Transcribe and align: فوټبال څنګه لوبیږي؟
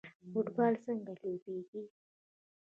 فوټبال 0.31 0.73
څنګه 0.85 1.11
لوبیږي؟ 1.21 1.81